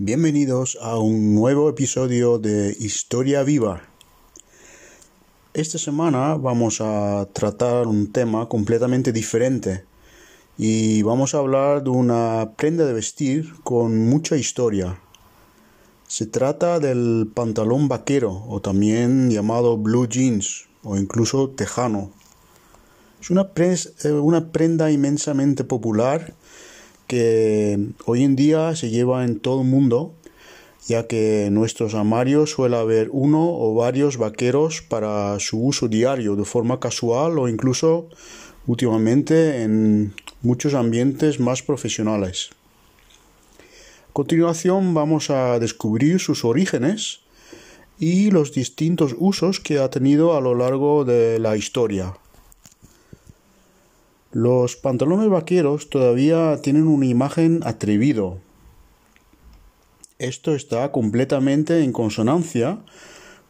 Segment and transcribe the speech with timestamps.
[0.00, 3.82] Bienvenidos a un nuevo episodio de Historia Viva.
[5.54, 9.84] Esta semana vamos a tratar un tema completamente diferente
[10.56, 15.00] y vamos a hablar de una prenda de vestir con mucha historia.
[16.06, 22.12] Se trata del pantalón vaquero o también llamado blue jeans o incluso tejano.
[23.20, 26.34] Es una, eh, una prenda inmensamente popular
[27.08, 30.14] que hoy en día se lleva en todo el mundo,
[30.86, 36.36] ya que en nuestros armarios suele haber uno o varios vaqueros para su uso diario
[36.36, 38.08] de forma casual o incluso
[38.66, 42.50] últimamente en muchos ambientes más profesionales.
[44.10, 47.20] A continuación vamos a descubrir sus orígenes
[47.98, 52.14] y los distintos usos que ha tenido a lo largo de la historia.
[54.32, 58.38] Los pantalones vaqueros todavía tienen una imagen atrevido.
[60.18, 62.78] Esto está completamente en consonancia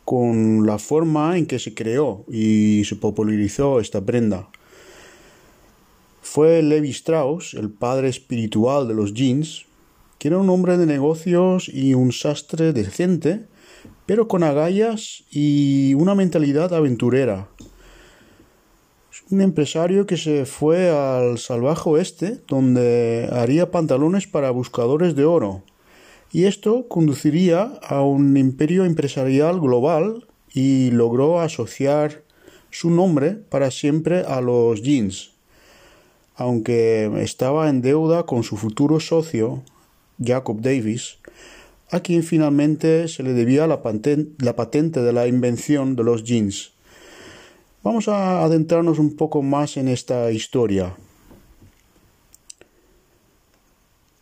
[0.04, 4.50] con la forma en que se creó y se popularizó esta prenda.
[6.22, 9.66] Fue Levi Strauss, el padre espiritual de los jeans,
[10.20, 13.46] que era un hombre de negocios y un sastre decente,
[14.06, 17.48] pero con agallas y una mentalidad aventurera
[19.30, 25.62] un empresario que se fue al salvaje oeste, donde haría pantalones para buscadores de oro.
[26.32, 32.22] Y esto conduciría a un imperio empresarial global y logró asociar
[32.70, 35.32] su nombre para siempre a los jeans.
[36.36, 39.62] Aunque estaba en deuda con su futuro socio,
[40.22, 41.18] Jacob Davis,
[41.90, 43.80] a quien finalmente se le debía la,
[44.38, 46.72] la patente de la invención de los jeans.
[47.84, 50.96] Vamos a adentrarnos un poco más en esta historia.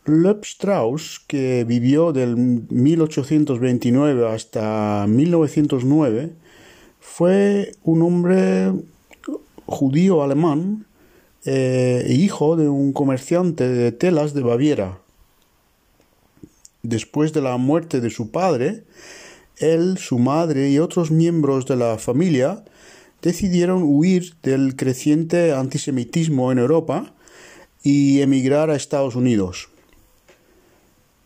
[0.05, 6.33] Lev Strauss, que vivió del 1829 hasta 1909,
[6.99, 8.73] fue un hombre
[9.65, 10.85] judío alemán
[11.43, 14.99] e hijo de un comerciante de telas de Baviera.
[16.83, 18.83] Después de la muerte de su padre,
[19.57, 22.63] él, su madre y otros miembros de la familia
[23.21, 27.13] decidieron huir del creciente antisemitismo en Europa
[27.83, 29.69] y emigrar a Estados Unidos.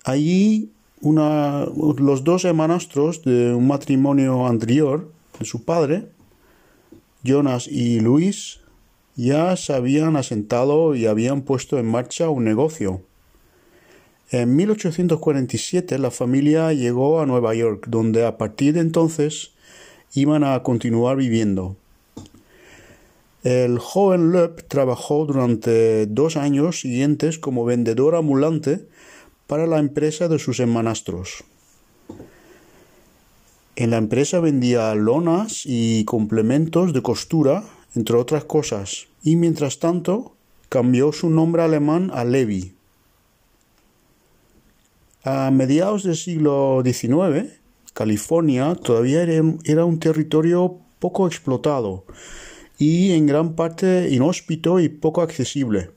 [0.03, 0.71] Allí
[1.01, 6.07] los dos hermanastros de un matrimonio anterior de su padre,
[7.23, 8.59] Jonas y Luis,
[9.15, 13.01] ya se habían asentado y habían puesto en marcha un negocio.
[14.29, 19.51] En 1847 la familia llegó a Nueva York, donde a partir de entonces
[20.13, 21.75] iban a continuar viviendo.
[23.43, 28.85] El joven Loeb trabajó durante dos años siguientes como vendedor ambulante
[29.47, 31.43] para la empresa de sus hermanastros.
[33.75, 37.63] En la empresa vendía lonas y complementos de costura,
[37.95, 40.35] entre otras cosas, y mientras tanto
[40.69, 42.73] cambió su nombre alemán a Levi.
[45.23, 47.60] A mediados del siglo XIX,
[47.93, 52.05] California todavía era un territorio poco explotado
[52.77, 55.91] y en gran parte inhóspito y poco accesible.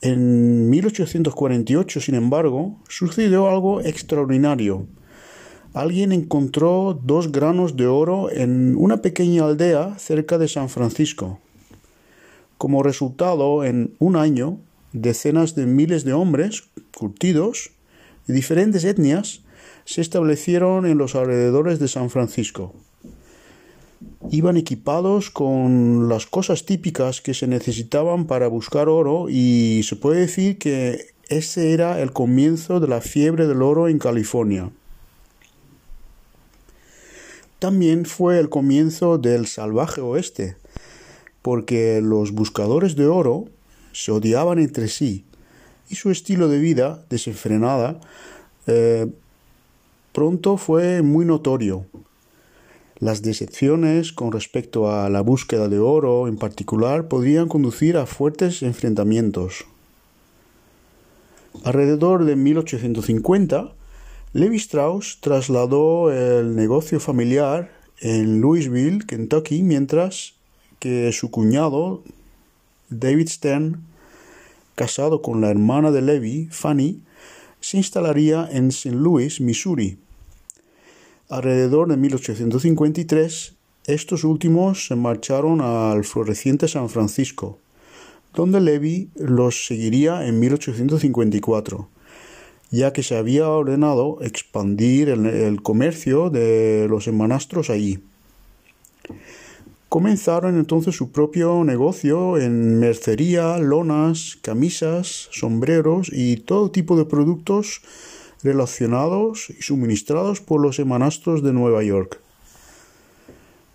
[0.00, 4.86] En 1848, sin embargo, sucedió algo extraordinario.
[5.74, 11.40] Alguien encontró dos granos de oro en una pequeña aldea cerca de San Francisco.
[12.58, 14.58] Como resultado, en un año,
[14.92, 16.64] decenas de miles de hombres,
[16.96, 17.72] curtidos,
[18.26, 19.42] de diferentes etnias,
[19.88, 22.74] se establecieron en los alrededores de San Francisco
[24.30, 30.20] iban equipados con las cosas típicas que se necesitaban para buscar oro y se puede
[30.20, 34.70] decir que ese era el comienzo de la fiebre del oro en California.
[37.58, 40.56] También fue el comienzo del salvaje oeste,
[41.40, 43.46] porque los buscadores de oro
[43.92, 45.24] se odiaban entre sí
[45.88, 47.98] y su estilo de vida desenfrenada
[48.66, 49.08] eh,
[50.18, 51.86] pronto fue muy notorio.
[52.98, 58.64] Las decepciones con respecto a la búsqueda de oro en particular podrían conducir a fuertes
[58.64, 59.66] enfrentamientos.
[61.62, 63.72] Alrededor de 1850,
[64.32, 67.70] Levi Strauss trasladó el negocio familiar
[68.00, 70.34] en Louisville, Kentucky, mientras
[70.80, 72.02] que su cuñado,
[72.90, 73.84] David Stern,
[74.74, 77.04] casado con la hermana de Levi, Fanny,
[77.60, 78.96] se instalaría en St.
[78.96, 79.98] Louis, Missouri.
[81.30, 83.54] Alrededor de 1853,
[83.84, 87.58] estos últimos se marcharon al floreciente San Francisco,
[88.34, 91.88] donde Levi los seguiría en 1854.
[92.70, 97.98] ya que se había ordenado expandir el, comercio de los hermanastros allí.
[99.88, 107.80] Comenzaron entonces su propio negocio en mercería, lonas, camisas, sombreros y todo tipo de productos
[108.42, 112.20] relacionados y suministrados por los hermanastros de Nueva York.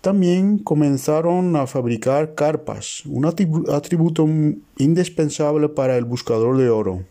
[0.00, 4.28] También comenzaron a fabricar carpas, un atributo
[4.76, 7.04] indispensable para el buscador de oro.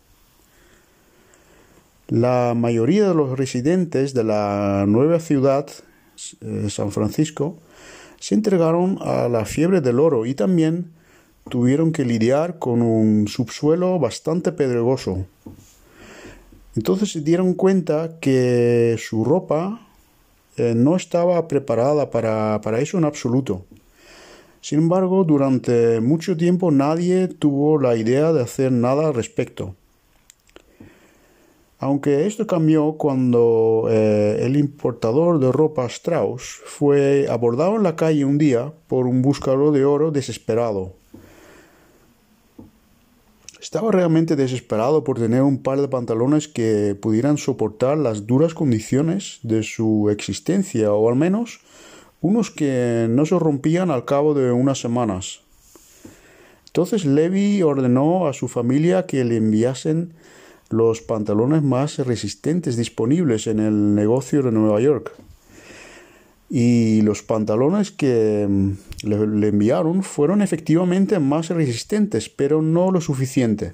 [2.08, 5.68] La mayoría de los residentes de la nueva ciudad,
[6.42, 7.58] eh, San Francisco,
[8.20, 10.92] se entregaron a la fiebre del oro y también
[11.50, 15.26] tuvieron que lidiar con un subsuelo bastante pedregoso.
[16.75, 19.88] Entonces se dieron cuenta que su ropa
[20.58, 23.66] eh, no estaba preparada para, para eso en absoluto.
[24.62, 29.75] Sin embargo, durante mucho tiempo nadie tuvo la idea de hacer nada al respecto.
[31.80, 38.24] Aunque esto cambió cuando eh, el importador de ropa Strauss fue abordado en la calle
[38.24, 40.94] un día por un buscador de oro desesperado.
[43.63, 49.39] Estaba realmente desesperado por tener un par de pantalones que pudieran soportar las duras condiciones
[49.42, 51.62] de su existencia, o al menos
[52.19, 55.44] unos que no se rompían al cabo de unas semanas.
[56.68, 60.12] Entonces Levi ordenó a su familia que le enviasen
[60.69, 65.13] los pantalones más resistentes disponibles en el negocio de Nueva York.
[66.56, 68.74] Y los pantalones que mm,
[69.08, 73.74] le, enviaron fueron efectivamente más resistentes, pero no lo suficiente.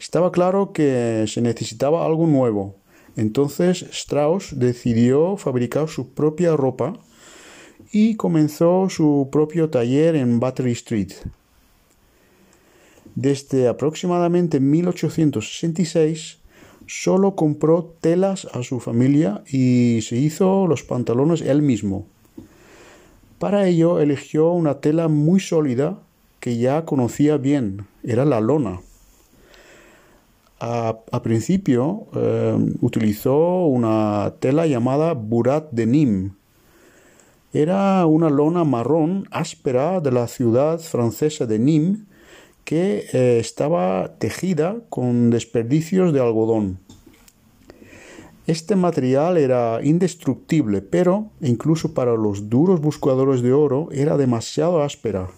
[0.00, 2.76] Estaba claro que se necesitaba algo nuevo.
[3.14, 6.94] Entonces Strauss decidió fabricar su propia ropa
[7.92, 11.12] y comenzó su propio taller en Battery Street.
[13.16, 16.38] Desde aproximadamente 1866
[16.88, 22.06] solo compró telas a su familia y se hizo los pantalones él mismo.
[23.38, 25.98] Para ello eligió una tela muy sólida
[26.40, 28.80] que ya conocía bien, era la lona.
[30.60, 36.32] A, principio eh, utilizó una tela llamada Burat de Nîmes.
[37.52, 41.98] Era una lona marrón áspera de la ciudad francesa de Nîmes
[42.68, 46.78] que eh, estaba tejida con desperdicios de algodón.
[48.46, 55.30] Este material era indestructible, pero incluso para los duros buscadores de oro era demasiado áspera.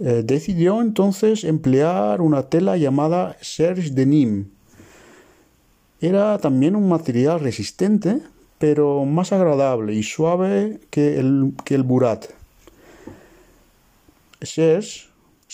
[0.00, 4.46] Eh, decidió entonces emplear una tela llamada Serge de Nîmes.
[6.02, 8.20] Era también un material resistente,
[8.58, 12.26] pero más agradable y suave que el, que el burat.
[14.44, 15.08] Serge,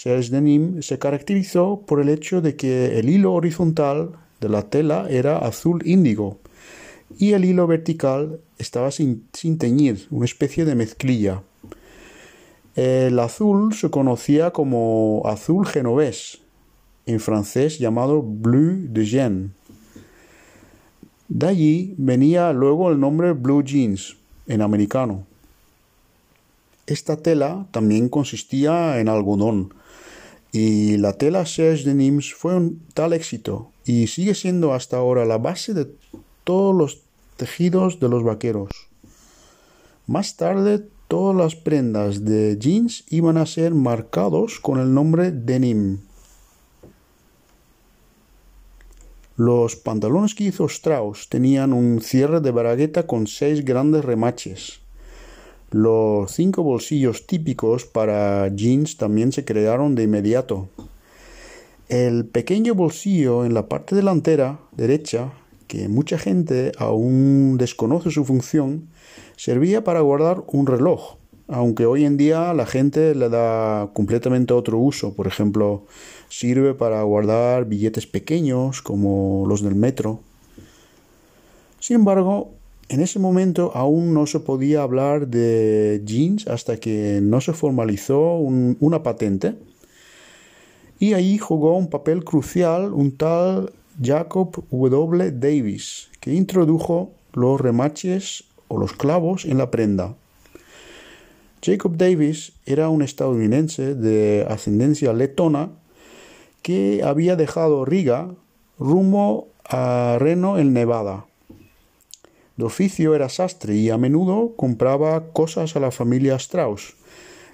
[0.04, 5.06] de Nîmes, se caracterizó por el hecho de que el hilo horizontal de la tela
[5.10, 6.38] era azul índigo
[7.18, 9.28] y el hilo vertical estaba sin,
[9.58, 11.42] teñir, una especie de mezclilla.
[12.76, 16.40] El azul se conocía como azul genovés,
[17.06, 19.50] en francés llamado bleu de Gênes.
[21.28, 24.16] De allí venía luego el nombre blue jeans
[24.48, 25.26] en americano.
[26.90, 29.72] Esta tela también consistía en algodón
[30.50, 35.24] y la tela Serge de Nimes fue un tal éxito y sigue siendo hasta ahora
[35.24, 35.86] la base de
[36.42, 37.02] todos los
[37.36, 38.70] tejidos de los vaqueros.
[40.08, 46.00] Más tarde todas las prendas de jeans iban a ser marcados con el nombre denim.
[49.36, 54.79] Los pantalones que hizo Strauss tenían un cierre de bragueta con seis grandes remaches.
[55.70, 60.68] Los cinco bolsillos típicos para jeans también se crearon de inmediato.
[61.88, 65.32] El pequeño bolsillo en la parte delantera derecha,
[65.68, 68.88] que mucha gente aún desconoce su función,
[69.36, 74.76] servía para guardar un reloj, aunque hoy en día la gente le da completamente otro
[74.78, 75.14] uso.
[75.14, 75.86] Por ejemplo,
[76.28, 80.20] sirve para guardar billetes pequeños como los del metro.
[81.78, 82.54] Sin embargo,
[82.90, 88.34] en ese momento aún no se podía hablar de jeans hasta que no se formalizó
[88.34, 89.54] una patente.
[90.98, 95.30] Y ahí jugó un papel crucial un tal Jacob W.
[95.30, 100.16] Davis, que introdujo los remaches o los clavos en la prenda.
[101.62, 105.70] Jacob Davis era un estadounidense de ascendencia letona
[106.62, 108.34] que había dejado Riga
[108.80, 111.29] rumbo a Reno, en Nevada
[112.60, 116.94] de oficio era sastre y a menudo compraba cosas a la familia Strauss,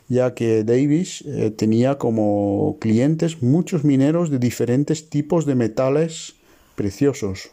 [0.09, 6.35] ya que Davis eh, tenía como clientes muchos mineros de diferentes tipos de metales
[6.75, 7.51] preciosos.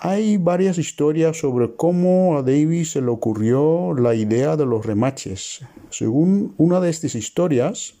[0.00, 5.62] Hay varias historias sobre cómo a Davis se le ocurrió la idea de los remaches.
[5.90, 7.94] Según una de estas historias,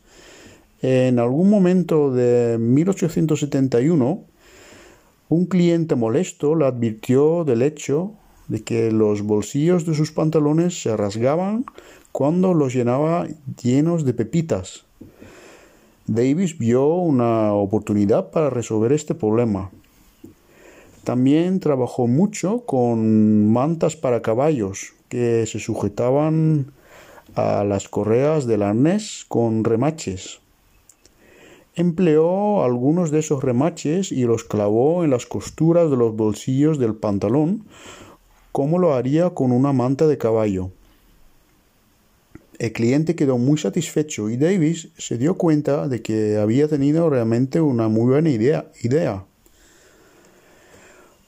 [0.80, 4.22] en algún momento de 1871,
[5.28, 8.12] un cliente molesto le advirtió del hecho
[8.48, 11.66] de que los bolsillos de sus pantalones se rasgaban
[12.12, 13.26] cuando los llenaba
[13.62, 14.84] llenos de pepitas.
[16.06, 19.70] Davis vio una oportunidad para resolver este problema.
[21.04, 26.72] También trabajó mucho con mantas para caballos que se sujetaban
[27.34, 30.40] a las correas del arnés con remaches.
[31.78, 36.96] Empleó algunos de esos remaches y los clavó en las costuras de los bolsillos del
[36.96, 37.66] pantalón,
[38.50, 40.72] como lo haría con una manta de caballo.
[42.58, 47.60] El cliente quedó muy satisfecho y Davis se dio cuenta de que había tenido realmente
[47.60, 49.24] una muy buena idea.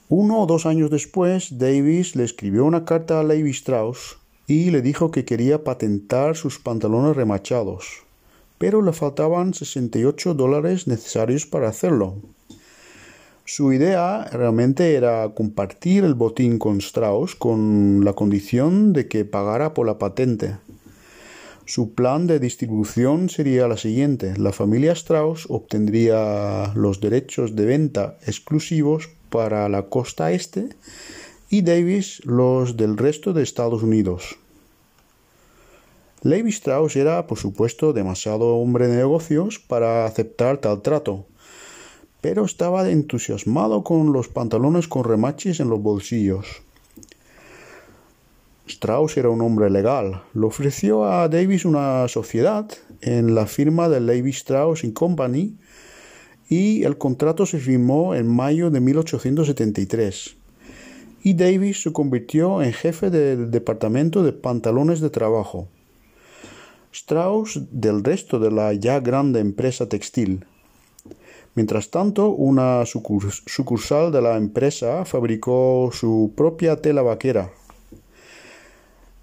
[0.09, 4.17] Uno o dos años después, Davis le escribió una carta a Levi Strauss
[4.47, 8.03] y le dijo que quería patentar sus pantalones remachados,
[8.61, 12.17] pero le faltaban 68 dólares necesarios para hacerlo.
[13.43, 19.73] Su idea realmente era compartir el botín con Strauss con la condición de que pagara
[19.73, 20.57] por la patente.
[21.65, 24.37] Su plan de distribución sería la siguiente.
[24.37, 30.69] La familia Strauss obtendría los derechos de venta exclusivos para la costa este
[31.49, 34.37] y Davis los del resto de Estados Unidos.
[36.23, 41.25] Levi Strauss era, por supuesto, demasiado hombre de negocios para aceptar tal trato,
[42.21, 46.61] pero estaba entusiasmado con los pantalones con remaches en los bolsillos.
[48.67, 50.21] Strauss era un hombre legal.
[50.35, 52.69] Le ofreció a Davis una sociedad
[53.01, 55.55] en la firma de Levi Strauss Company
[56.47, 60.35] y el contrato se firmó en mayo de 1873.
[61.23, 65.67] Y Davis se convirtió en jefe del departamento de pantalones de trabajo.
[66.91, 70.45] Strauss del resto de la ya grande empresa textil.
[71.55, 77.51] Mientras tanto, una sucursal de la empresa fabricó su propia tela vaquera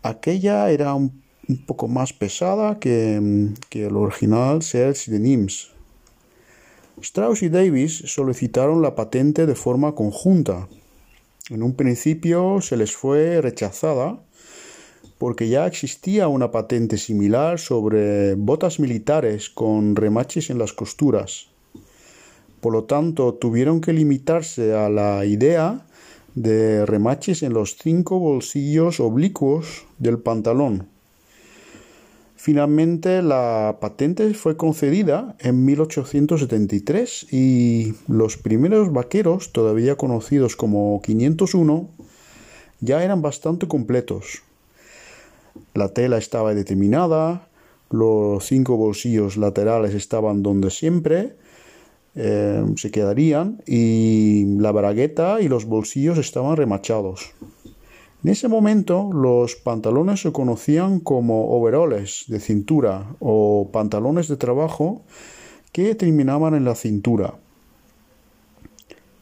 [0.03, 1.23] Aquella era un,
[1.67, 5.71] poco más pesada que, que el original Sears de Nims.
[7.01, 10.69] Strauss y Davis solicitaron la patente de forma conjunta.
[11.49, 14.19] En un principio se les fue rechazada
[15.19, 21.49] porque ya existía una patente similar sobre botas militares con remaches en las costuras.
[22.61, 25.85] Por lo tanto, tuvieron que limitarse a la idea
[26.35, 30.89] de remaches en los cinco bolsillos oblicuos del pantalón.
[32.37, 41.91] Finalmente la patente fue concedida en 1873 y los primeros vaqueros, todavía conocidos como 501,
[42.81, 44.43] ya eran bastante completos.
[45.75, 47.49] La tela estaba determinada,
[47.91, 51.37] los cinco bolsillos laterales estaban donde siempre,
[52.15, 57.33] eh, se quedarían y la bragueta y los bolsillos estaban remachados.
[58.25, 65.03] En ese momento los pantalones se conocían como overoles de cintura o pantalones de trabajo
[65.71, 67.39] que terminaban en la cintura.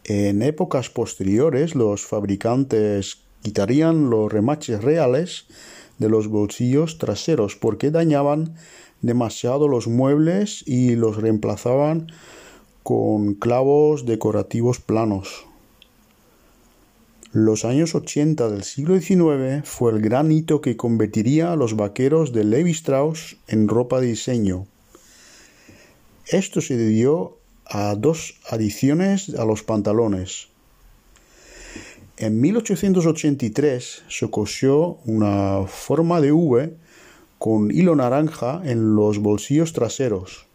[0.05, 5.47] En épocas posteriores los fabricantes quitarían los remaches reales
[5.99, 8.55] de los bolsillos traseros porque dañaban
[9.03, 12.09] demasiado los muebles y los reemplazaban
[12.83, 15.47] con clavos decorativos planos.
[17.33, 22.33] Los años 80 del siglo XIX fue el gran hito que convertiría a los vaqueros
[22.33, 24.67] de Levi Strauss en ropa de diseño.
[26.29, 27.37] Esto se debió
[27.67, 30.49] a dos adiciones a los pantalones.
[32.19, 36.73] En 1883 se cosió una forma de V
[37.39, 40.47] con hilo naranja en los bolsillos traseros.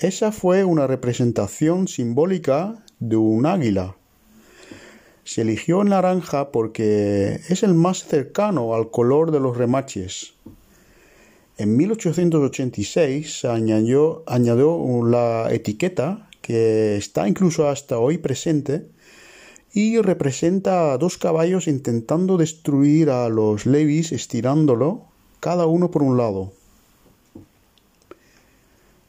[0.00, 3.94] Esa fue una representación simbólica de un águila.
[5.22, 10.34] Se eligió el naranja porque es el más cercano al color de los remaches.
[11.56, 18.95] En 1886 se añadió, la etiqueta que está incluso hasta hoy presente
[19.76, 25.02] y representa a dos caballos intentando destruir a los Levis estirándolo
[25.38, 26.50] cada uno por un lado.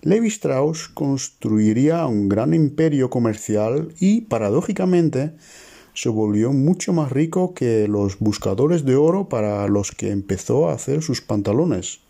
[0.01, 5.31] Levi Strauss construiría un gran imperio comercial y, paradójicamente,
[5.93, 10.73] se volvió mucho más rico que los buscadores de oro para los que empezó a
[10.73, 12.01] hacer sus pantalones.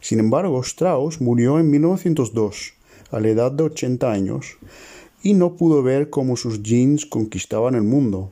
[0.00, 2.74] Sin embargo, Strauss murió en 1902,
[3.10, 4.56] a la edad de 80 años,
[5.22, 8.30] y no pudo ver cómo sus jeans conquistaban el mundo.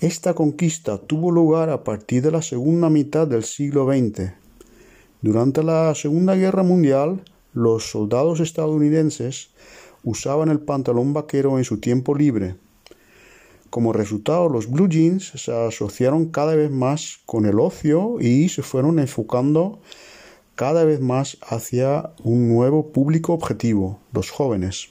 [0.00, 4.32] Esta conquista tuvo lugar a partir de la segunda mitad del siglo XX.
[5.20, 9.50] Durante la Segunda Guerra Mundial, los soldados estadounidenses
[10.04, 12.54] usaban el pantalón vaquero en su tiempo libre.
[13.70, 18.62] Como resultado, los blue jeans se asociaron cada vez más con el ocio y se
[18.62, 19.80] fueron enfocando
[20.54, 24.90] cada vez más hacia un nuevo público objetivo, los jóvenes.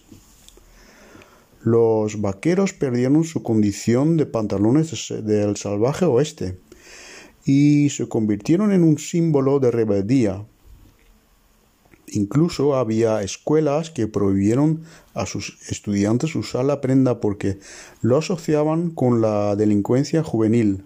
[1.70, 6.58] Los vaqueros perdieron su condición de pantalones del salvaje oeste
[7.44, 10.46] y se convirtieron en un símbolo de rebeldía.
[12.08, 14.84] Incluso había escuelas que prohibieron
[15.14, 17.60] a sus estudiantes usar la prenda porque
[18.02, 20.86] lo asociaban con la delincuencia juvenil.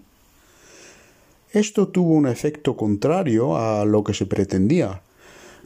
[1.51, 5.03] Esto tuvo un efecto contrario a lo que se pretendía.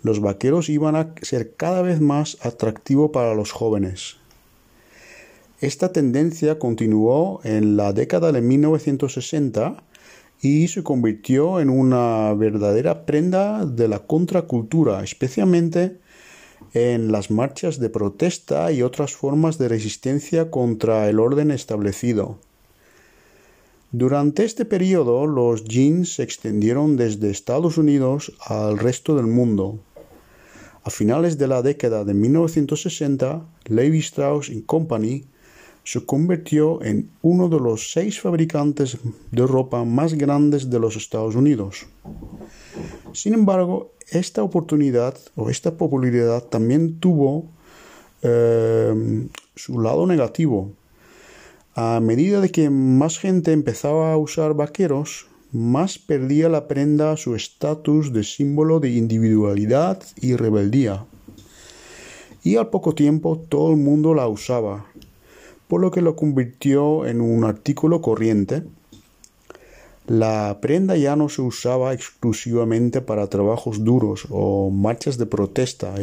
[0.03, 4.17] Los vaqueros iban a ser cada vez más atractivos para los jóvenes.
[5.61, 9.83] Esta tendencia continuó en la década de 1960
[10.41, 15.97] y se convirtió en una verdadera prenda de la contracultura, especialmente
[16.73, 22.37] en las marchas de protesta y otras formas de resistencia contra el orden establecido.
[23.93, 29.79] Durante este periodo los jeans se extendieron desde Estados Unidos al resto del mundo.
[30.83, 35.23] A finales de la década de 1960, Levi Strauss Company
[35.85, 38.97] se convirtió en uno de los seis fabricantes
[39.31, 41.85] de ropa más grandes de los Estados Unidos.
[43.13, 47.45] Sin embargo, esta oportunidad o esta popularidad también tuvo
[48.23, 50.71] eh, su lado negativo
[51.75, 57.35] a medida de que más gente empezaba a usar vaqueros, más perdía la prenda su
[57.35, 61.05] estatus de símbolo de individualidad y rebeldía.
[62.43, 64.85] Y al poco tiempo todo el mundo la usaba,
[65.67, 68.63] por lo que lo convirtió en un artículo corriente.
[70.07, 75.95] La prenda ya no se usaba exclusivamente para trabajos duros o marchas de protesta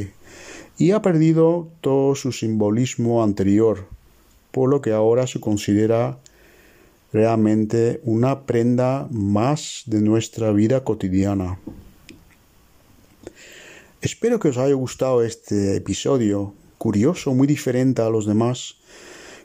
[0.76, 3.86] y ha perdido todo su simbolismo anterior
[4.52, 6.18] por lo que ahora se considera
[7.12, 11.58] realmente una prenda más de nuestra vida cotidiana.
[14.00, 18.76] Espero que os haya gustado este episodio, curioso, muy diferente a los demás,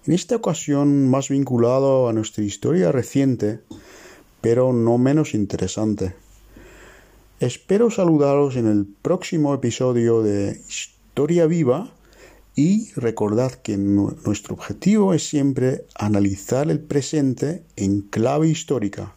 [0.08, 3.60] en esta ocasión más vinculado a nuestra historia reciente,
[4.40, 6.16] pero no menos interesante.
[7.42, 11.92] Espero saludaros en el próximo episodio de Historia Viva
[12.56, 19.17] y recordad que nuestro objetivo es siempre analizar el presente en clave histórica